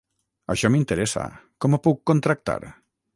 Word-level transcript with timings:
Això 0.53 0.71
m'interessa, 0.75 1.25
com 1.65 1.77
ho 1.79 1.83
puc 1.89 2.01
contractar? 2.13 2.57